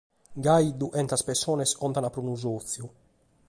Gasi 0.45 0.71
dughentas 0.83 1.25
persones 1.29 1.75
contant 1.83 2.09
pro 2.15 2.21
unu 2.25 2.35
sòtziu. 2.45 2.85